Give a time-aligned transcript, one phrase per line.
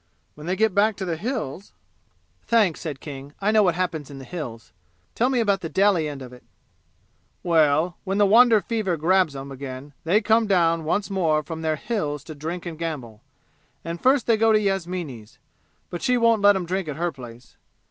[0.33, 1.73] When they get back to the 'Hills'"
[2.47, 4.71] "Thanks," said King, "I know what happens in the 'Hills.
[5.13, 6.41] Tell me about the Delhi end of it."
[7.43, 11.75] "Well, when the wander fever grabs 'em again they come down once more from their
[11.75, 13.21] 'Hills' to drink and gamble,
[13.85, 15.37] and first they go to Yasmini's.
[15.91, 17.55] But she won't let 'em drink at her place.